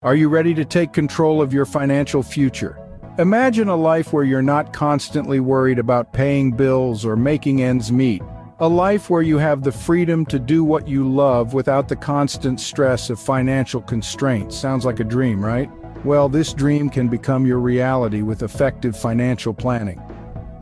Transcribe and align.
Are 0.00 0.14
you 0.14 0.28
ready 0.28 0.54
to 0.54 0.64
take 0.64 0.92
control 0.92 1.42
of 1.42 1.52
your 1.52 1.64
financial 1.64 2.22
future? 2.22 2.78
Imagine 3.18 3.66
a 3.66 3.74
life 3.74 4.12
where 4.12 4.22
you're 4.22 4.40
not 4.40 4.72
constantly 4.72 5.40
worried 5.40 5.80
about 5.80 6.12
paying 6.12 6.52
bills 6.52 7.04
or 7.04 7.16
making 7.16 7.62
ends 7.62 7.90
meet. 7.90 8.22
A 8.60 8.68
life 8.68 9.10
where 9.10 9.22
you 9.22 9.38
have 9.38 9.64
the 9.64 9.72
freedom 9.72 10.24
to 10.26 10.38
do 10.38 10.62
what 10.62 10.86
you 10.86 11.08
love 11.08 11.52
without 11.52 11.88
the 11.88 11.96
constant 11.96 12.60
stress 12.60 13.10
of 13.10 13.18
financial 13.18 13.80
constraints. 13.82 14.56
Sounds 14.56 14.84
like 14.84 15.00
a 15.00 15.04
dream, 15.04 15.44
right? 15.44 15.68
Well, 16.04 16.28
this 16.28 16.52
dream 16.52 16.90
can 16.90 17.08
become 17.08 17.44
your 17.44 17.58
reality 17.58 18.22
with 18.22 18.44
effective 18.44 18.96
financial 18.96 19.52
planning. 19.52 20.00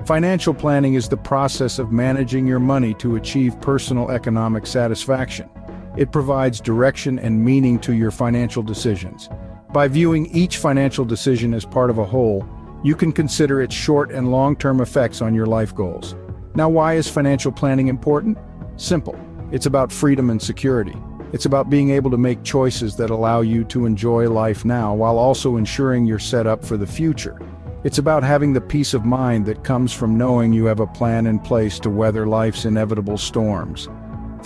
Financial 0.07 0.55
planning 0.55 0.95
is 0.95 1.11
the 1.11 1.19
process 1.19 1.79
of 1.79 1.93
managing 1.93 2.47
your 2.47 2.59
money 2.59 2.95
to 2.95 3.17
achieve 3.17 3.61
personal 3.61 4.11
economic 4.11 4.67
satisfaction. 4.67 5.51
It 5.97 6.13
provides 6.13 6.61
direction 6.61 7.19
and 7.19 7.43
meaning 7.43 7.79
to 7.81 7.95
your 7.95 8.11
financial 8.11 8.63
decisions. 8.63 9.31
By 9.73 9.89
viewing 9.89 10.27
each 10.27 10.59
financial 10.59 11.05
decision 11.05 11.55
as 11.55 11.65
part 11.65 11.89
of 11.89 11.99
a 11.99 12.05
whole, 12.05 12.47
you 12.85 12.95
can 12.95 13.13
consider 13.13 13.63
its 13.63 13.75
short 13.75 14.11
and 14.11 14.31
long-term 14.31 14.81
effects 14.81 15.23
on 15.23 15.35
your 15.35 15.47
life 15.47 15.75
goals. 15.75 16.15
Now 16.55 16.69
why 16.69 16.95
is 16.95 17.09
financial 17.09 17.51
planning 17.51 17.89
important? 17.89 18.37
Simple. 18.77 19.19
It's 19.53 19.67
about 19.67 19.91
freedom 19.91 20.31
and 20.31 20.41
security. 20.41 20.97
It's 21.33 21.47
about 21.47 21.71
being 21.71 21.91
able 21.91 22.11
to 22.11 22.19
make 22.19 22.43
choices 22.43 22.97
that 22.97 23.11
allow 23.11 23.41
you 23.41 23.65
to 23.65 23.87
enjoy 23.87 24.29
life 24.31 24.65
now 24.65 24.95
while 24.95 25.19
also 25.19 25.57
ensuring 25.57 26.07
you're 26.07 26.19
set 26.19 26.47
up 26.47 26.65
for 26.65 26.77
the 26.77 26.87
future. 26.87 27.39
It's 27.85 27.99
about 27.99 28.23
having 28.23 28.53
the 28.53 28.61
peace 28.61 28.95
of 28.95 29.05
mind 29.05 29.47
that 29.47 29.65
comes 29.65 29.93
from 29.93 30.19
knowing 30.19 30.53
you 30.53 30.67
have 30.67 30.81
a 30.81 30.87
plan 30.87 31.27
in 31.27 31.39
place 31.39 31.79
to 31.81 31.91
weather 31.91 32.27
life's 32.27 32.65
inevitable 32.65 33.19
storms. 33.19 33.89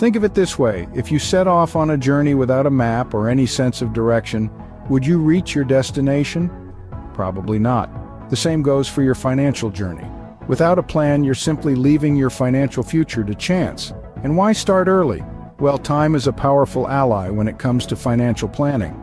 Think 0.01 0.15
of 0.15 0.23
it 0.23 0.33
this 0.33 0.57
way, 0.57 0.87
if 0.95 1.11
you 1.11 1.19
set 1.19 1.45
off 1.45 1.75
on 1.75 1.91
a 1.91 1.95
journey 1.95 2.33
without 2.33 2.65
a 2.65 2.71
map 2.71 3.13
or 3.13 3.29
any 3.29 3.45
sense 3.45 3.83
of 3.83 3.93
direction, 3.93 4.49
would 4.89 5.05
you 5.05 5.19
reach 5.19 5.53
your 5.53 5.63
destination? 5.63 6.73
Probably 7.13 7.59
not. 7.59 8.27
The 8.31 8.35
same 8.35 8.63
goes 8.63 8.89
for 8.89 9.03
your 9.03 9.13
financial 9.13 9.69
journey. 9.69 10.07
Without 10.47 10.79
a 10.79 10.81
plan, 10.81 11.23
you're 11.23 11.35
simply 11.35 11.75
leaving 11.75 12.15
your 12.15 12.31
financial 12.31 12.81
future 12.81 13.23
to 13.23 13.35
chance. 13.35 13.93
And 14.23 14.35
why 14.35 14.53
start 14.53 14.87
early? 14.87 15.23
Well, 15.59 15.77
time 15.77 16.15
is 16.15 16.25
a 16.25 16.33
powerful 16.33 16.87
ally 16.87 17.29
when 17.29 17.47
it 17.47 17.59
comes 17.59 17.85
to 17.85 17.95
financial 17.95 18.49
planning. 18.49 18.97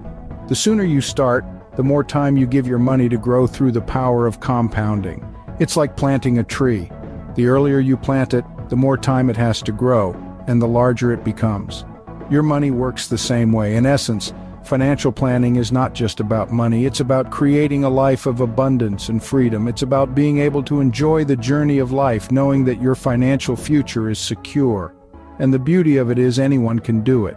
The 0.49 0.57
sooner 0.57 0.83
you 0.83 1.01
start, 1.01 1.45
the 1.77 1.85
more 1.85 2.03
time 2.03 2.37
you 2.37 2.45
give 2.45 2.67
your 2.67 2.81
money 2.81 3.09
to 3.09 3.17
grow 3.17 3.47
through 3.47 3.71
the 3.71 3.81
power 3.81 4.27
of 4.27 4.41
compounding. 4.41 5.25
It's 5.61 5.77
like 5.77 5.97
planting 5.97 6.41
a 6.41 6.43
tree. 6.43 6.91
The 7.37 7.47
earlier 7.47 7.79
you 7.79 7.97
plant 7.97 8.35
it, 8.35 8.45
the 8.69 8.75
more 8.75 8.97
time 8.97 9.31
it 9.31 9.37
has 9.37 9.63
to 9.63 9.71
grow, 9.71 10.13
and 10.49 10.61
the 10.61 10.67
larger 10.67 11.13
it 11.13 11.23
becomes. 11.23 11.85
Your 12.31 12.43
money 12.43 12.71
works 12.71 13.07
the 13.07 13.17
same 13.17 13.53
way. 13.53 13.77
In 13.77 13.87
essence, 13.87 14.33
financial 14.65 15.13
planning 15.13 15.57
is 15.57 15.71
not 15.71 15.95
just 15.95 16.21
about 16.21 16.51
money, 16.51 16.85
it's 16.85 17.01
about 17.01 17.31
creating 17.31 17.85
a 17.85 17.89
life 17.89 18.27
of 18.27 18.41
abundance 18.41 19.09
and 19.09 19.23
freedom. 19.23 19.69
It's 19.69 19.83
about 19.83 20.15
being 20.15 20.39
able 20.39 20.63
to 20.65 20.81
enjoy 20.81 21.25
the 21.25 21.37
journey 21.37 21.79
of 21.79 21.93
life 21.93 22.33
knowing 22.33 22.65
that 22.65 22.83
your 22.83 22.95
financial 22.95 23.57
future 23.57 24.11
is 24.11 24.19
secure. 24.19 24.95
And 25.39 25.55
the 25.55 25.59
beauty 25.59 25.97
of 25.97 26.11
it 26.11 26.19
is 26.19 26.39
anyone 26.39 26.81
can 26.81 27.03
do 27.03 27.27
it. 27.27 27.37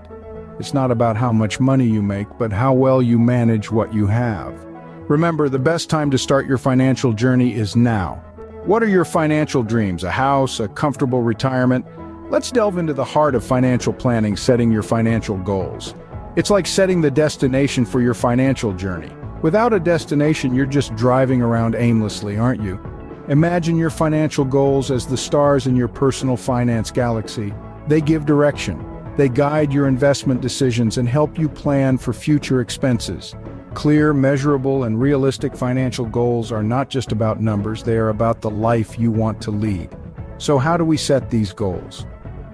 It's 0.59 0.73
not 0.73 0.91
about 0.91 1.15
how 1.15 1.31
much 1.31 1.59
money 1.59 1.85
you 1.85 2.01
make, 2.01 2.27
but 2.37 2.51
how 2.51 2.73
well 2.73 3.01
you 3.01 3.17
manage 3.17 3.71
what 3.71 3.93
you 3.93 4.07
have. 4.07 4.53
Remember, 5.07 5.49
the 5.49 5.59
best 5.59 5.89
time 5.89 6.11
to 6.11 6.17
start 6.17 6.47
your 6.47 6.57
financial 6.57 7.13
journey 7.13 7.53
is 7.53 7.75
now. 7.75 8.23
What 8.65 8.83
are 8.83 8.87
your 8.87 9.05
financial 9.05 9.63
dreams? 9.63 10.03
A 10.03 10.11
house, 10.11 10.59
a 10.59 10.67
comfortable 10.67 11.21
retirement? 11.21 11.85
Let's 12.31 12.49
delve 12.49 12.77
into 12.77 12.93
the 12.93 13.03
heart 13.03 13.35
of 13.35 13.43
financial 13.43 13.91
planning, 13.91 14.37
setting 14.37 14.71
your 14.71 14.83
financial 14.83 15.35
goals. 15.35 15.95
It's 16.37 16.49
like 16.49 16.65
setting 16.65 17.01
the 17.01 17.11
destination 17.11 17.83
for 17.83 17.99
your 17.99 18.13
financial 18.13 18.71
journey. 18.71 19.11
Without 19.41 19.73
a 19.73 19.81
destination, 19.81 20.55
you're 20.55 20.65
just 20.65 20.95
driving 20.95 21.41
around 21.41 21.75
aimlessly, 21.75 22.37
aren't 22.37 22.63
you? 22.63 22.79
Imagine 23.27 23.75
your 23.75 23.89
financial 23.89 24.45
goals 24.45 24.91
as 24.91 25.05
the 25.05 25.17
stars 25.17 25.67
in 25.67 25.75
your 25.75 25.89
personal 25.89 26.37
finance 26.37 26.89
galaxy. 26.89 27.53
They 27.89 27.99
give 27.99 28.25
direction, 28.25 28.81
they 29.17 29.27
guide 29.27 29.73
your 29.73 29.89
investment 29.89 30.39
decisions 30.39 30.97
and 30.97 31.09
help 31.09 31.37
you 31.37 31.49
plan 31.49 31.97
for 31.97 32.13
future 32.13 32.61
expenses. 32.61 33.35
Clear, 33.73 34.13
measurable, 34.13 34.85
and 34.85 35.01
realistic 35.01 35.53
financial 35.53 36.05
goals 36.05 36.49
are 36.53 36.63
not 36.63 36.89
just 36.89 37.11
about 37.11 37.41
numbers, 37.41 37.83
they 37.83 37.97
are 37.97 38.07
about 38.07 38.39
the 38.39 38.49
life 38.49 38.97
you 38.97 39.11
want 39.11 39.41
to 39.41 39.51
lead. 39.51 39.89
So 40.37 40.57
how 40.57 40.77
do 40.77 40.85
we 40.85 40.95
set 40.95 41.29
these 41.29 41.51
goals? 41.51 42.05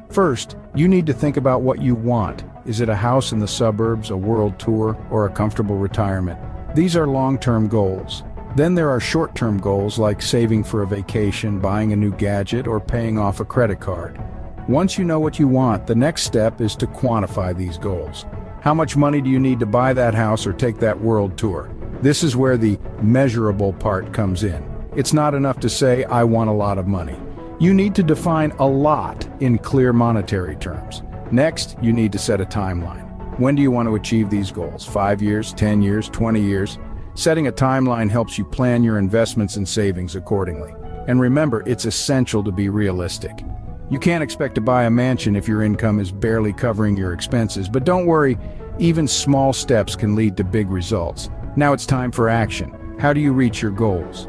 First, 0.09 0.55
you 0.73 0.87
need 0.87 1.05
to 1.07 1.13
think 1.13 1.37
about 1.37 1.61
what 1.61 1.81
you 1.81 1.93
want. 1.93 2.43
Is 2.65 2.81
it 2.81 2.89
a 2.89 2.95
house 2.95 3.31
in 3.31 3.39
the 3.39 3.47
suburbs, 3.47 4.09
a 4.09 4.17
world 4.17 4.57
tour, 4.57 4.97
or 5.11 5.25
a 5.25 5.31
comfortable 5.31 5.77
retirement? 5.77 6.39
These 6.75 6.95
are 6.95 7.07
long-term 7.07 7.67
goals. 7.67 8.23
Then 8.55 8.73
there 8.73 8.89
are 8.89 8.99
short-term 8.99 9.59
goals 9.59 9.99
like 9.99 10.21
saving 10.21 10.63
for 10.63 10.81
a 10.81 10.87
vacation, 10.87 11.59
buying 11.59 11.93
a 11.93 11.97
new 11.97 12.11
gadget, 12.11 12.67
or 12.67 12.79
paying 12.79 13.19
off 13.19 13.39
a 13.39 13.45
credit 13.45 13.79
card. 13.79 14.19
Once 14.67 14.97
you 14.97 15.05
know 15.05 15.19
what 15.19 15.39
you 15.39 15.47
want, 15.47 15.87
the 15.87 15.95
next 15.95 16.23
step 16.23 16.59
is 16.61 16.75
to 16.75 16.87
quantify 16.87 17.55
these 17.55 17.77
goals. 17.77 18.25
How 18.61 18.73
much 18.73 18.97
money 18.97 19.21
do 19.21 19.29
you 19.29 19.39
need 19.39 19.59
to 19.59 19.65
buy 19.65 19.93
that 19.93 20.15
house 20.15 20.47
or 20.47 20.53
take 20.53 20.79
that 20.79 20.99
world 20.99 21.37
tour? 21.37 21.69
This 22.01 22.23
is 22.23 22.35
where 22.35 22.57
the 22.57 22.79
measurable 23.01 23.73
part 23.73 24.13
comes 24.13 24.43
in. 24.43 24.63
It's 24.95 25.13
not 25.13 25.35
enough 25.35 25.59
to 25.59 25.69
say, 25.69 26.03
I 26.05 26.23
want 26.23 26.49
a 26.49 26.53
lot 26.53 26.77
of 26.77 26.87
money. 26.87 27.17
You 27.59 27.73
need 27.73 27.95
to 27.95 28.03
define 28.03 28.51
a 28.59 28.67
lot 28.67 29.27
in 29.39 29.57
clear 29.57 29.91
monetary 29.91 30.55
terms. 30.57 31.01
Next, 31.31 31.75
you 31.81 31.91
need 31.91 32.11
to 32.11 32.19
set 32.19 32.39
a 32.39 32.45
timeline. 32.45 33.07
When 33.39 33.55
do 33.55 33.63
you 33.63 33.71
want 33.71 33.89
to 33.89 33.95
achieve 33.95 34.29
these 34.29 34.51
goals? 34.51 34.85
Five 34.85 35.23
years, 35.23 35.53
10 35.53 35.81
years, 35.81 36.07
20 36.09 36.39
years? 36.39 36.77
Setting 37.15 37.47
a 37.47 37.51
timeline 37.51 38.11
helps 38.11 38.37
you 38.37 38.45
plan 38.45 38.83
your 38.83 38.99
investments 38.99 39.55
and 39.55 39.67
savings 39.67 40.15
accordingly. 40.15 40.71
And 41.07 41.19
remember, 41.19 41.63
it's 41.65 41.85
essential 41.85 42.43
to 42.43 42.51
be 42.51 42.69
realistic. 42.69 43.43
You 43.89 43.97
can't 43.97 44.23
expect 44.23 44.53
to 44.55 44.61
buy 44.61 44.83
a 44.83 44.91
mansion 44.91 45.35
if 45.35 45.47
your 45.47 45.63
income 45.63 45.99
is 45.99 46.11
barely 46.11 46.53
covering 46.53 46.95
your 46.95 47.11
expenses, 47.11 47.67
but 47.67 47.85
don't 47.85 48.05
worry, 48.05 48.37
even 48.77 49.07
small 49.07 49.51
steps 49.51 49.95
can 49.95 50.15
lead 50.15 50.37
to 50.37 50.43
big 50.43 50.69
results. 50.69 51.31
Now 51.55 51.73
it's 51.73 51.87
time 51.87 52.11
for 52.11 52.29
action. 52.29 52.97
How 52.99 53.13
do 53.13 53.19
you 53.19 53.33
reach 53.33 53.63
your 53.63 53.71
goals? 53.71 54.27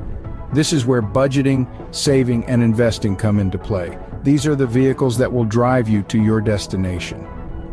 This 0.52 0.72
is 0.72 0.86
where 0.86 1.02
budgeting, 1.02 1.66
saving, 1.94 2.44
and 2.46 2.62
investing 2.62 3.16
come 3.16 3.38
into 3.38 3.58
play. 3.58 3.98
These 4.22 4.46
are 4.46 4.56
the 4.56 4.66
vehicles 4.66 5.18
that 5.18 5.32
will 5.32 5.44
drive 5.44 5.88
you 5.88 6.02
to 6.04 6.22
your 6.22 6.40
destination. 6.40 7.26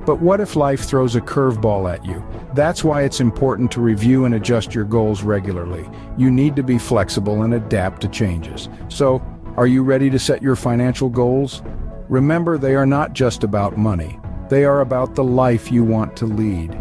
But 0.05 0.21
what 0.21 0.39
if 0.39 0.55
life 0.55 0.81
throws 0.81 1.15
a 1.15 1.21
curveball 1.21 1.91
at 1.91 2.05
you? 2.05 2.23
That's 2.53 2.83
why 2.83 3.03
it's 3.03 3.21
important 3.21 3.71
to 3.71 3.81
review 3.81 4.25
and 4.25 4.35
adjust 4.35 4.75
your 4.75 4.83
goals 4.83 5.23
regularly. 5.23 5.89
You 6.15 6.29
need 6.29 6.55
to 6.57 6.63
be 6.63 6.77
flexible 6.77 7.41
and 7.41 7.55
adapt 7.55 8.01
to 8.01 8.07
changes. 8.07 8.69
So, 8.87 9.23
are 9.57 9.67
you 9.67 9.81
ready 9.81 10.09
to 10.09 10.19
set 10.19 10.43
your 10.43 10.55
financial 10.55 11.09
goals? 11.09 11.63
Remember, 12.09 12.57
they 12.57 12.75
are 12.75 12.85
not 12.85 13.13
just 13.13 13.43
about 13.43 13.77
money. 13.77 14.19
They 14.49 14.63
are 14.65 14.81
about 14.81 15.15
the 15.15 15.23
life 15.23 15.71
you 15.71 15.83
want 15.83 16.15
to 16.17 16.25
lead. 16.25 16.79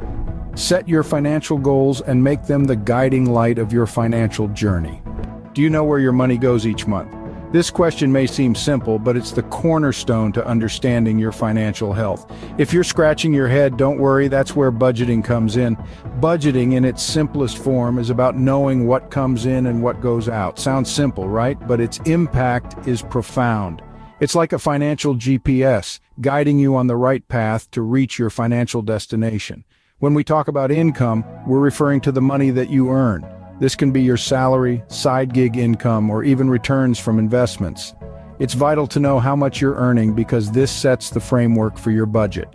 Set 0.55 0.87
your 0.89 1.03
financial 1.03 1.57
goals 1.57 2.03
and 2.03 2.23
make 2.23 2.45
them 2.45 2.65
the 2.65 2.77
guiding 2.77 3.33
light 3.33 3.59
of 3.59 3.73
your 3.73 3.87
financial 3.87 4.49
journey. 4.49 5.04
Do 5.55 5.63
you 5.63 5.71
know 5.71 5.85
where 5.85 6.01
your 6.01 6.11
money 6.11 6.37
goes 6.37 6.67
each 6.67 6.89
month? 6.89 7.15
This 7.53 7.71
question 7.71 8.11
may 8.11 8.27
seem 8.27 8.57
simple, 8.57 8.99
but 8.99 9.17
it's 9.17 9.31
the 9.31 9.45
cornerstone 9.45 10.33
to 10.33 10.45
understanding 10.45 11.17
your 11.17 11.31
financial 11.31 11.93
health. 11.93 12.29
If 12.59 12.73
you're 12.73 12.83
scratching 12.83 13.33
your 13.33 13.47
head, 13.47 13.77
don't 13.77 14.01
worry, 14.01 14.27
that's 14.27 14.57
where 14.57 14.73
budgeting 14.73 15.25
comes 15.25 15.57
in. 15.57 15.77
Budgeting 16.19 16.75
in 16.75 16.85
its 16.85 17.05
simplest 17.05 17.59
form 17.59 18.01
is 18.01 18.11
about 18.11 18.37
knowing 18.37 18.89
what 18.89 19.13
comes 19.13 19.47
in 19.47 19.67
and 19.67 19.81
what 19.81 20.01
goes 20.01 20.29
out. 20.29 20.59
Sounds 20.59 20.91
simple, 20.93 21.29
right? 21.29 21.57
But 21.69 21.81
its 21.81 21.99
impact 21.99 22.89
is 22.89 23.01
profound. 23.01 23.81
It's 24.19 24.35
like 24.35 24.53
a 24.53 24.59
financial 24.59 25.15
GPS, 25.15 26.01
guiding 26.21 26.59
you 26.59 26.75
on 26.75 26.89
the 26.89 26.97
right 26.97 27.27
path 27.29 27.71
to 27.71 27.83
reach 27.83 28.19
your 28.19 28.31
financial 28.31 28.83
destination. 28.83 29.63
When 30.01 30.15
we 30.15 30.25
talk 30.25 30.49
about 30.49 30.73
income, 30.73 31.25
we're 31.47 31.61
referring 31.61 32.01
to 32.01 32.11
the 32.11 32.21
money 32.21 32.51
that 32.51 32.71
you 32.71 32.91
earn. 32.91 33.25
This 33.61 33.75
can 33.77 33.93
be 33.93 34.03
your 34.03 34.17
salary, 34.17 34.83
side 34.89 35.33
gig 35.33 35.57
income, 35.57 36.11
or 36.11 36.25
even 36.25 36.51
returns 36.51 36.99
from 36.99 37.19
investments. 37.19 37.95
It's 38.41 38.55
vital 38.55 38.87
to 38.89 39.01
know 39.01 39.21
how 39.21 39.37
much 39.37 39.61
you're 39.61 39.77
earning 39.77 40.13
because 40.13 40.51
this 40.51 40.73
sets 40.73 41.11
the 41.11 41.21
framework 41.21 41.79
for 41.79 41.93
your 41.93 42.07
budget. 42.07 42.49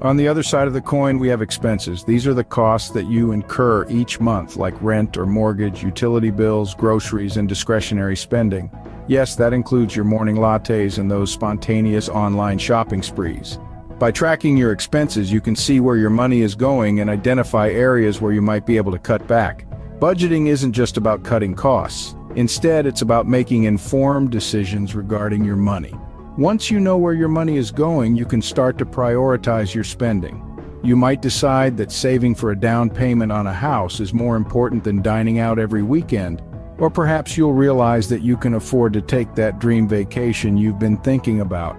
On 0.00 0.16
the 0.16 0.26
other 0.26 0.42
side 0.42 0.66
of 0.66 0.74
the 0.74 0.80
coin, 0.80 1.20
we 1.20 1.28
have 1.28 1.42
expenses. 1.42 2.02
These 2.02 2.26
are 2.26 2.34
the 2.34 2.42
costs 2.42 2.90
that 2.90 3.06
you 3.06 3.30
incur 3.30 3.86
each 3.88 4.18
month, 4.18 4.56
like 4.56 4.74
rent 4.82 5.16
or 5.16 5.26
mortgage, 5.26 5.84
utility 5.84 6.30
bills, 6.30 6.74
groceries, 6.74 7.36
and 7.36 7.48
discretionary 7.48 8.16
spending. 8.16 8.68
Yes, 9.06 9.36
that 9.36 9.52
includes 9.52 9.94
your 9.94 10.04
morning 10.04 10.36
lattes 10.36 10.98
and 10.98 11.08
those 11.08 11.30
spontaneous 11.30 12.08
online 12.08 12.58
shopping 12.58 13.00
sprees. 13.00 13.60
By 14.00 14.10
tracking 14.10 14.56
your 14.56 14.72
expenses, 14.72 15.30
you 15.30 15.40
can 15.40 15.54
see 15.54 15.78
where 15.78 15.96
your 15.96 16.10
money 16.10 16.40
is 16.40 16.56
going 16.56 16.98
and 16.98 17.08
identify 17.08 17.70
areas 17.70 18.20
where 18.20 18.32
you 18.32 18.42
might 18.42 18.66
be 18.66 18.76
able 18.76 18.90
to 18.90 18.98
cut 18.98 19.24
back. 19.28 19.66
Budgeting 20.02 20.48
isn't 20.48 20.72
just 20.72 20.96
about 20.96 21.22
cutting 21.22 21.54
costs. 21.54 22.16
Instead, 22.34 22.86
it's 22.86 23.02
about 23.02 23.28
making 23.28 23.62
informed 23.62 24.32
decisions 24.32 24.96
regarding 24.96 25.44
your 25.44 25.54
money. 25.54 25.94
Once 26.36 26.72
you 26.72 26.80
know 26.80 26.98
where 26.98 27.14
your 27.14 27.28
money 27.28 27.56
is 27.56 27.70
going, 27.70 28.16
you 28.16 28.24
can 28.24 28.42
start 28.42 28.78
to 28.78 28.84
prioritize 28.84 29.76
your 29.76 29.84
spending. 29.84 30.42
You 30.82 30.96
might 30.96 31.22
decide 31.22 31.76
that 31.76 31.92
saving 31.92 32.34
for 32.34 32.50
a 32.50 32.58
down 32.58 32.90
payment 32.90 33.30
on 33.30 33.46
a 33.46 33.52
house 33.52 34.00
is 34.00 34.12
more 34.12 34.34
important 34.34 34.82
than 34.82 35.02
dining 35.02 35.38
out 35.38 35.60
every 35.60 35.84
weekend, 35.84 36.42
or 36.78 36.90
perhaps 36.90 37.36
you'll 37.36 37.54
realize 37.54 38.08
that 38.08 38.22
you 38.22 38.36
can 38.36 38.54
afford 38.54 38.92
to 38.94 39.02
take 39.02 39.36
that 39.36 39.60
dream 39.60 39.86
vacation 39.86 40.56
you've 40.56 40.80
been 40.80 40.96
thinking 40.96 41.42
about. 41.42 41.76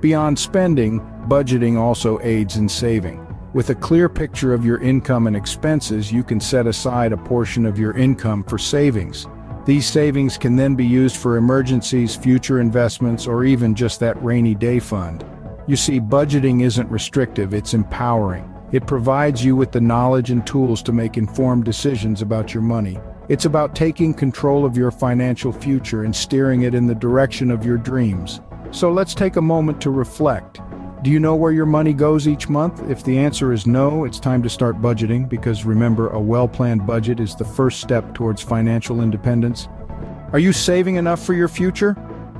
Beyond 0.00 0.38
spending, 0.38 1.00
budgeting 1.26 1.76
also 1.76 2.20
aids 2.20 2.56
in 2.56 2.68
saving. 2.68 3.33
With 3.54 3.70
a 3.70 3.74
clear 3.76 4.08
picture 4.08 4.52
of 4.52 4.64
your 4.64 4.82
income 4.82 5.28
and 5.28 5.36
expenses, 5.36 6.10
you 6.10 6.24
can 6.24 6.40
set 6.40 6.66
aside 6.66 7.12
a 7.12 7.16
portion 7.16 7.66
of 7.66 7.78
your 7.78 7.96
income 7.96 8.42
for 8.42 8.58
savings. 8.58 9.28
These 9.64 9.86
savings 9.86 10.36
can 10.36 10.56
then 10.56 10.74
be 10.74 10.84
used 10.84 11.16
for 11.16 11.36
emergencies, 11.36 12.16
future 12.16 12.58
investments, 12.58 13.28
or 13.28 13.44
even 13.44 13.76
just 13.76 14.00
that 14.00 14.20
rainy 14.20 14.56
day 14.56 14.80
fund. 14.80 15.24
You 15.68 15.76
see, 15.76 16.00
budgeting 16.00 16.64
isn't 16.64 16.90
restrictive, 16.90 17.54
it's 17.54 17.74
empowering. 17.74 18.52
It 18.72 18.88
provides 18.88 19.44
you 19.44 19.54
with 19.54 19.70
the 19.70 19.80
knowledge 19.80 20.32
and 20.32 20.44
tools 20.44 20.82
to 20.82 20.92
make 20.92 21.16
informed 21.16 21.64
decisions 21.64 22.22
about 22.22 22.52
your 22.52 22.62
money. 22.64 22.98
It's 23.28 23.44
about 23.44 23.76
taking 23.76 24.14
control 24.14 24.64
of 24.64 24.76
your 24.76 24.90
financial 24.90 25.52
future 25.52 26.02
and 26.02 26.14
steering 26.14 26.62
it 26.62 26.74
in 26.74 26.88
the 26.88 26.94
direction 26.96 27.52
of 27.52 27.64
your 27.64 27.78
dreams. 27.78 28.40
So 28.72 28.90
let's 28.90 29.14
take 29.14 29.36
a 29.36 29.40
moment 29.40 29.80
to 29.82 29.90
reflect. 29.92 30.58
Do 31.04 31.10
you 31.10 31.20
know 31.20 31.34
where 31.34 31.52
your 31.52 31.66
money 31.66 31.92
goes 31.92 32.26
each 32.26 32.48
month? 32.48 32.82
If 32.88 33.04
the 33.04 33.18
answer 33.18 33.52
is 33.52 33.66
no, 33.66 34.06
it's 34.06 34.18
time 34.18 34.42
to 34.42 34.48
start 34.48 34.80
budgeting 34.80 35.28
because 35.28 35.66
remember, 35.66 36.08
a 36.08 36.18
well-planned 36.18 36.86
budget 36.86 37.20
is 37.20 37.36
the 37.36 37.44
first 37.44 37.82
step 37.82 38.14
towards 38.14 38.40
financial 38.40 39.02
independence. 39.02 39.68
Are 40.32 40.38
you 40.38 40.50
saving 40.50 40.96
enough 40.96 41.22
for 41.22 41.34
your 41.34 41.48
future? 41.48 41.94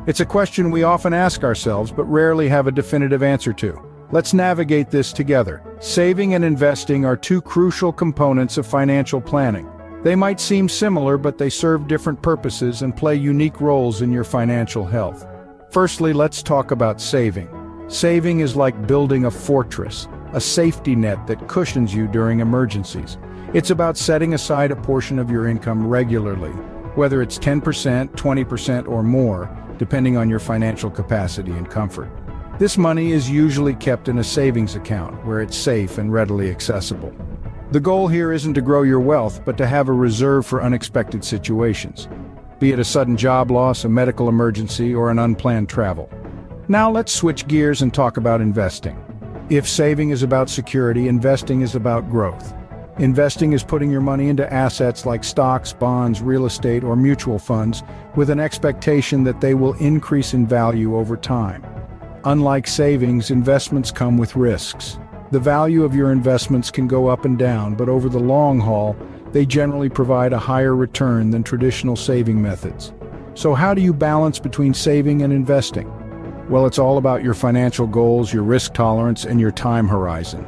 It's 0.06 0.20
a 0.20 0.24
question 0.24 0.70
we 0.70 0.82
often 0.82 1.12
ask 1.12 1.44
ourselves 1.44 1.92
but 1.92 2.04
rarely 2.04 2.48
have 2.48 2.66
a 2.66 2.72
definitive 2.72 3.22
answer 3.22 3.52
to. 3.52 3.78
Let's 4.12 4.32
navigate 4.32 4.90
this 4.90 5.12
together. 5.12 5.62
Saving 5.78 6.32
and 6.32 6.42
investing 6.42 7.04
are 7.04 7.18
two 7.18 7.42
crucial 7.42 7.92
components 7.92 8.56
of 8.56 8.66
financial 8.66 9.20
planning. 9.20 9.70
They 10.04 10.16
might 10.16 10.40
seem 10.40 10.70
similar, 10.70 11.18
but 11.18 11.36
they 11.36 11.50
serve 11.50 11.86
different 11.86 12.22
purposes 12.22 12.80
and 12.80 12.96
play 12.96 13.14
unique 13.14 13.60
roles 13.60 14.00
in 14.00 14.10
your 14.10 14.24
financial 14.24 14.86
health. 14.86 15.26
Firstly, 15.70 16.14
let's 16.14 16.42
talk 16.42 16.70
about 16.70 16.98
saving. 16.98 17.63
Saving 17.88 18.40
is 18.40 18.56
like 18.56 18.86
building 18.86 19.26
a 19.26 19.30
fortress, 19.30 20.08
a 20.32 20.40
safety 20.40 20.96
net 20.96 21.26
that 21.26 21.48
cushions 21.48 21.94
you 21.94 22.08
during 22.08 22.40
emergencies. 22.40 23.18
It's 23.52 23.70
about 23.70 23.98
setting 23.98 24.32
aside 24.32 24.70
a 24.70 24.76
portion 24.76 25.18
of 25.18 25.30
your 25.30 25.46
income 25.46 25.86
regularly, 25.86 26.50
whether 26.96 27.20
it's 27.20 27.38
10%, 27.38 28.08
20%, 28.10 28.88
or 28.88 29.02
more, 29.02 29.54
depending 29.76 30.16
on 30.16 30.30
your 30.30 30.38
financial 30.38 30.90
capacity 30.90 31.52
and 31.52 31.68
comfort. 31.68 32.10
This 32.58 32.78
money 32.78 33.12
is 33.12 33.28
usually 33.28 33.74
kept 33.74 34.08
in 34.08 34.18
a 34.18 34.24
savings 34.24 34.76
account 34.76 35.24
where 35.26 35.42
it's 35.42 35.56
safe 35.56 35.98
and 35.98 36.10
readily 36.10 36.50
accessible. 36.50 37.14
The 37.70 37.80
goal 37.80 38.08
here 38.08 38.32
isn't 38.32 38.54
to 38.54 38.62
grow 38.62 38.82
your 38.82 39.00
wealth, 39.00 39.44
but 39.44 39.58
to 39.58 39.66
have 39.66 39.88
a 39.88 39.92
reserve 39.92 40.46
for 40.46 40.62
unexpected 40.62 41.22
situations, 41.22 42.08
be 42.60 42.72
it 42.72 42.78
a 42.78 42.84
sudden 42.84 43.16
job 43.16 43.50
loss, 43.50 43.84
a 43.84 43.88
medical 43.90 44.28
emergency, 44.28 44.94
or 44.94 45.10
an 45.10 45.18
unplanned 45.18 45.68
travel. 45.68 46.08
Now 46.66 46.90
let's 46.90 47.12
switch 47.12 47.46
gears 47.46 47.82
and 47.82 47.92
talk 47.92 48.16
about 48.16 48.40
investing. 48.40 48.98
If 49.50 49.68
saving 49.68 50.10
is 50.10 50.22
about 50.22 50.48
security, 50.48 51.08
investing 51.08 51.60
is 51.60 51.74
about 51.74 52.08
growth. 52.08 52.54
Investing 52.98 53.52
is 53.52 53.62
putting 53.62 53.90
your 53.90 54.00
money 54.00 54.30
into 54.30 54.50
assets 54.50 55.04
like 55.04 55.24
stocks, 55.24 55.74
bonds, 55.74 56.22
real 56.22 56.46
estate, 56.46 56.82
or 56.82 56.96
mutual 56.96 57.38
funds 57.38 57.82
with 58.16 58.30
an 58.30 58.40
expectation 58.40 59.24
that 59.24 59.42
they 59.42 59.52
will 59.52 59.74
increase 59.74 60.32
in 60.32 60.46
value 60.46 60.96
over 60.96 61.18
time. 61.18 61.62
Unlike 62.24 62.66
savings, 62.66 63.30
investments 63.30 63.90
come 63.90 64.16
with 64.16 64.34
risks. 64.34 64.98
The 65.32 65.40
value 65.40 65.84
of 65.84 65.94
your 65.94 66.12
investments 66.12 66.70
can 66.70 66.88
go 66.88 67.08
up 67.08 67.26
and 67.26 67.38
down, 67.38 67.74
but 67.74 67.90
over 67.90 68.08
the 68.08 68.18
long 68.18 68.58
haul, 68.58 68.96
they 69.32 69.44
generally 69.44 69.90
provide 69.90 70.32
a 70.32 70.38
higher 70.38 70.74
return 70.74 71.28
than 71.28 71.42
traditional 71.42 71.96
saving 71.96 72.40
methods. 72.40 72.94
So 73.34 73.52
how 73.52 73.74
do 73.74 73.82
you 73.82 73.92
balance 73.92 74.38
between 74.38 74.72
saving 74.72 75.20
and 75.20 75.32
investing? 75.32 75.92
Well, 76.48 76.66
it's 76.66 76.78
all 76.78 76.98
about 76.98 77.24
your 77.24 77.32
financial 77.32 77.86
goals, 77.86 78.32
your 78.32 78.42
risk 78.42 78.74
tolerance, 78.74 79.24
and 79.24 79.40
your 79.40 79.50
time 79.50 79.88
horizon. 79.88 80.46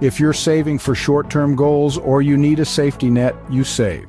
If 0.00 0.18
you're 0.18 0.32
saving 0.32 0.78
for 0.78 0.94
short-term 0.94 1.56
goals 1.56 1.98
or 1.98 2.22
you 2.22 2.38
need 2.38 2.58
a 2.58 2.64
safety 2.64 3.10
net, 3.10 3.34
you 3.50 3.62
save. 3.62 4.08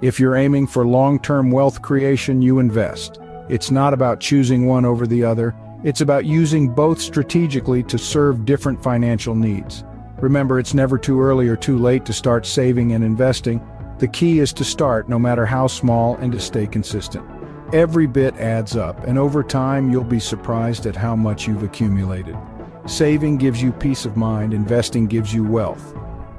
If 0.00 0.18
you're 0.18 0.36
aiming 0.36 0.66
for 0.66 0.86
long-term 0.86 1.50
wealth 1.50 1.82
creation, 1.82 2.40
you 2.40 2.58
invest. 2.58 3.18
It's 3.50 3.70
not 3.70 3.92
about 3.92 4.20
choosing 4.20 4.66
one 4.66 4.86
over 4.86 5.06
the 5.06 5.22
other, 5.22 5.54
it's 5.84 6.00
about 6.00 6.24
using 6.24 6.68
both 6.68 7.00
strategically 7.00 7.82
to 7.84 7.98
serve 7.98 8.44
different 8.44 8.82
financial 8.82 9.34
needs. 9.34 9.84
Remember, 10.20 10.58
it's 10.58 10.74
never 10.74 10.96
too 10.96 11.20
early 11.20 11.48
or 11.48 11.56
too 11.56 11.78
late 11.78 12.06
to 12.06 12.12
start 12.12 12.46
saving 12.46 12.92
and 12.92 13.04
investing. 13.04 13.60
The 13.98 14.08
key 14.08 14.38
is 14.38 14.52
to 14.54 14.64
start, 14.64 15.08
no 15.08 15.18
matter 15.18 15.44
how 15.44 15.66
small, 15.66 16.16
and 16.16 16.32
to 16.32 16.40
stay 16.40 16.66
consistent. 16.66 17.26
Every 17.72 18.06
bit 18.06 18.34
adds 18.36 18.76
up, 18.76 19.02
and 19.04 19.18
over 19.18 19.42
time 19.42 19.90
you'll 19.90 20.04
be 20.04 20.20
surprised 20.20 20.84
at 20.84 20.94
how 20.94 21.16
much 21.16 21.46
you've 21.46 21.62
accumulated. 21.62 22.36
Saving 22.84 23.38
gives 23.38 23.62
you 23.62 23.72
peace 23.72 24.04
of 24.04 24.14
mind, 24.14 24.52
investing 24.52 25.06
gives 25.06 25.32
you 25.32 25.42
wealth. 25.42 25.94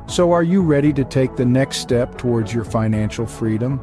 So 0.05 0.31
are 0.31 0.43
you 0.43 0.61
ready 0.61 0.93
to 0.93 1.03
take 1.03 1.35
the 1.35 1.45
next 1.45 1.77
step 1.77 2.19
towards 2.19 2.53
your 2.53 2.63
financial 2.63 3.25
freedom? 3.25 3.79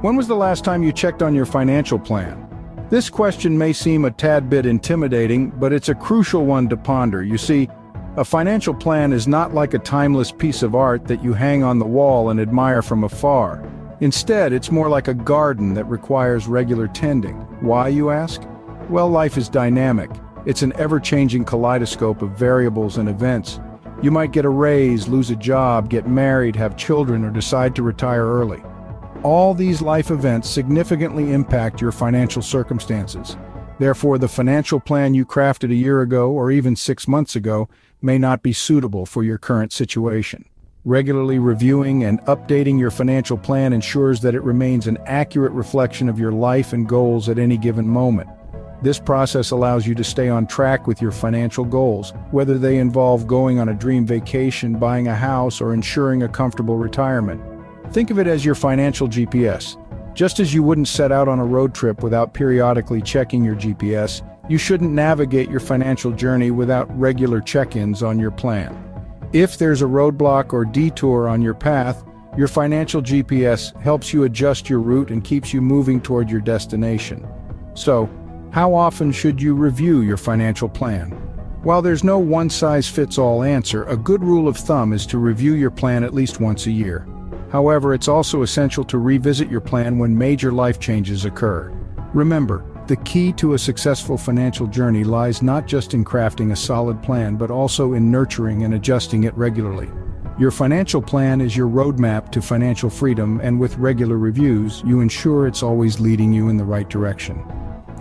When 0.00 0.16
was 0.16 0.28
the 0.28 0.34
last 0.34 0.64
time 0.64 0.82
you 0.82 0.92
checked 0.92 1.20
on 1.20 1.34
your 1.34 1.44
financial 1.44 1.98
plan? 1.98 2.40
This 2.88 3.10
question 3.10 3.58
may 3.58 3.74
seem 3.74 4.06
a 4.06 4.10
tad 4.10 4.48
bit 4.48 4.64
intimidating, 4.64 5.50
but 5.50 5.74
it's 5.74 5.90
a 5.90 5.94
crucial 5.94 6.46
one 6.46 6.70
to 6.70 6.76
ponder. 6.78 7.22
You 7.22 7.36
see, 7.36 7.68
a 8.16 8.24
financial 8.24 8.72
plan 8.72 9.12
is 9.12 9.28
not 9.28 9.52
like 9.52 9.74
a 9.74 9.78
timeless 9.78 10.32
piece 10.32 10.62
of 10.62 10.74
art 10.74 11.06
that 11.08 11.22
you 11.22 11.34
hang 11.34 11.62
on 11.62 11.78
the 11.78 11.84
wall 11.84 12.30
and 12.30 12.40
admire 12.40 12.80
from 12.80 13.04
afar. 13.04 13.62
Instead, 14.04 14.52
it's 14.52 14.70
more 14.70 14.90
like 14.90 15.08
a 15.08 15.14
garden 15.14 15.72
that 15.72 15.86
requires 15.86 16.46
regular 16.46 16.86
tending. 16.88 17.36
Why, 17.62 17.88
you 17.88 18.10
ask? 18.10 18.42
Well, 18.90 19.08
life 19.08 19.38
is 19.38 19.48
dynamic. 19.48 20.10
It's 20.44 20.60
an 20.60 20.74
ever-changing 20.76 21.46
kaleidoscope 21.46 22.20
of 22.20 22.36
variables 22.36 22.98
and 22.98 23.08
events. 23.08 23.60
You 24.02 24.10
might 24.10 24.30
get 24.30 24.44
a 24.44 24.50
raise, 24.50 25.08
lose 25.08 25.30
a 25.30 25.36
job, 25.36 25.88
get 25.88 26.06
married, 26.06 26.54
have 26.54 26.76
children, 26.76 27.24
or 27.24 27.30
decide 27.30 27.74
to 27.76 27.82
retire 27.82 28.26
early. 28.26 28.62
All 29.22 29.54
these 29.54 29.80
life 29.80 30.10
events 30.10 30.50
significantly 30.50 31.32
impact 31.32 31.80
your 31.80 31.90
financial 31.90 32.42
circumstances. 32.42 33.38
Therefore, 33.78 34.18
the 34.18 34.28
financial 34.28 34.80
plan 34.80 35.14
you 35.14 35.24
crafted 35.24 35.70
a 35.70 35.76
year 35.76 36.02
ago 36.02 36.30
or 36.30 36.50
even 36.50 36.76
six 36.76 37.08
months 37.08 37.36
ago 37.36 37.70
may 38.02 38.18
not 38.18 38.42
be 38.42 38.52
suitable 38.52 39.06
for 39.06 39.22
your 39.22 39.38
current 39.38 39.72
situation. 39.72 40.44
Regularly 40.86 41.38
reviewing 41.38 42.04
and 42.04 42.20
updating 42.26 42.78
your 42.78 42.90
financial 42.90 43.38
plan 43.38 43.72
ensures 43.72 44.20
that 44.20 44.34
it 44.34 44.42
remains 44.42 44.86
an 44.86 44.98
accurate 45.06 45.52
reflection 45.52 46.10
of 46.10 46.18
your 46.18 46.30
life 46.30 46.74
and 46.74 46.86
goals 46.86 47.30
at 47.30 47.38
any 47.38 47.56
given 47.56 47.88
moment. 47.88 48.28
This 48.82 48.98
process 48.98 49.50
allows 49.50 49.86
you 49.86 49.94
to 49.94 50.04
stay 50.04 50.28
on 50.28 50.46
track 50.46 50.86
with 50.86 51.00
your 51.00 51.10
financial 51.10 51.64
goals, 51.64 52.12
whether 52.32 52.58
they 52.58 52.76
involve 52.76 53.26
going 53.26 53.58
on 53.58 53.70
a 53.70 53.74
dream 53.74 54.04
vacation, 54.04 54.78
buying 54.78 55.08
a 55.08 55.14
house, 55.14 55.62
or 55.62 55.72
ensuring 55.72 56.22
a 56.22 56.28
comfortable 56.28 56.76
retirement. 56.76 57.40
Think 57.94 58.10
of 58.10 58.18
it 58.18 58.26
as 58.26 58.44
your 58.44 58.54
financial 58.54 59.08
GPS. 59.08 59.78
Just 60.14 60.38
as 60.38 60.52
you 60.52 60.62
wouldn't 60.62 60.88
set 60.88 61.10
out 61.10 61.28
on 61.28 61.38
a 61.38 61.46
road 61.46 61.74
trip 61.74 62.02
without 62.02 62.34
periodically 62.34 63.00
checking 63.00 63.42
your 63.42 63.56
GPS, 63.56 64.20
you 64.50 64.58
shouldn't 64.58 64.92
navigate 64.92 65.48
your 65.48 65.60
financial 65.60 66.12
journey 66.12 66.50
without 66.50 66.94
regular 67.00 67.40
check-ins 67.40 68.02
on 68.02 68.18
your 68.18 68.30
plan. 68.30 68.93
If 69.34 69.58
there's 69.58 69.82
a 69.82 69.86
roadblock 69.86 70.52
or 70.52 70.64
detour 70.64 71.28
on 71.28 71.42
your 71.42 71.54
path, 71.54 72.04
your 72.36 72.46
financial 72.46 73.02
GPS 73.02 73.76
helps 73.82 74.12
you 74.12 74.22
adjust 74.22 74.70
your 74.70 74.78
route 74.78 75.10
and 75.10 75.24
keeps 75.24 75.52
you 75.52 75.60
moving 75.60 76.00
toward 76.00 76.30
your 76.30 76.40
destination. 76.40 77.26
So, 77.74 78.08
how 78.52 78.72
often 78.72 79.10
should 79.10 79.42
you 79.42 79.56
review 79.56 80.02
your 80.02 80.18
financial 80.18 80.68
plan? 80.68 81.10
While 81.64 81.82
there's 81.82 82.04
no 82.04 82.16
one-size-fits-all 82.16 83.42
answer, 83.42 83.82
a 83.86 83.96
good 83.96 84.22
rule 84.22 84.46
of 84.46 84.56
thumb 84.56 84.92
is 84.92 85.04
to 85.06 85.18
review 85.18 85.54
your 85.54 85.72
plan 85.72 86.04
at 86.04 86.14
least 86.14 86.38
once 86.38 86.66
a 86.66 86.70
year. 86.70 87.04
However, 87.50 87.92
it's 87.92 88.06
also 88.06 88.42
essential 88.42 88.84
to 88.84 88.98
revisit 88.98 89.50
your 89.50 89.60
plan 89.60 89.98
when 89.98 90.16
major 90.16 90.52
life 90.52 90.78
changes 90.78 91.24
occur. 91.24 91.72
Remember, 92.12 92.64
the 92.86 92.96
key 92.96 93.32
to 93.32 93.54
a 93.54 93.58
successful 93.58 94.18
financial 94.18 94.66
journey 94.66 95.04
lies 95.04 95.42
not 95.42 95.66
just 95.66 95.94
in 95.94 96.04
crafting 96.04 96.52
a 96.52 96.56
solid 96.56 97.02
plan 97.02 97.36
but 97.36 97.50
also 97.50 97.94
in 97.94 98.10
nurturing 98.10 98.64
and 98.64 98.74
adjusting 98.74 99.24
it 99.24 99.34
regularly. 99.36 99.90
Your 100.38 100.50
financial 100.50 101.00
plan 101.00 101.40
is 101.40 101.56
your 101.56 101.68
roadmap 101.68 102.32
to 102.32 102.42
financial 102.42 102.90
freedom 102.90 103.40
and 103.40 103.58
with 103.60 103.78
regular 103.78 104.18
reviews, 104.18 104.82
you 104.84 105.00
ensure 105.00 105.46
it's 105.46 105.62
always 105.62 106.00
leading 106.00 106.32
you 106.32 106.48
in 106.48 106.56
the 106.56 106.64
right 106.64 106.90
direction. 106.90 107.44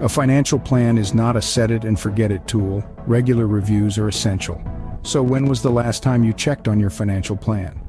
A 0.01 0.09
financial 0.09 0.57
plan 0.57 0.97
is 0.97 1.13
not 1.13 1.35
a 1.35 1.41
set-it-and-forget-it 1.41 2.47
tool. 2.47 2.83
Regular 3.05 3.45
reviews 3.47 3.97
are 3.97 4.07
essential. 4.07 4.61
So 5.03 5.21
when 5.21 5.45
was 5.45 5.61
the 5.61 5.69
last 5.69 6.01
time 6.01 6.23
you 6.23 6.33
checked 6.33 6.67
on 6.67 6.79
your 6.79 6.89
financial 6.89 7.37
plan? 7.37 7.82